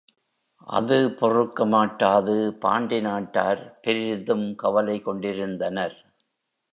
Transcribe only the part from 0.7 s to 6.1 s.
அது பொறுக்க மாட்டாது பாண்டி நாட்டார் பெரிதும் கவலைகொண்டிருந்தனர்.